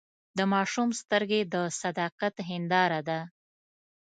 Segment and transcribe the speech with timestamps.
[0.37, 3.19] د ماشوم سترګې د صداقت هنداره ده.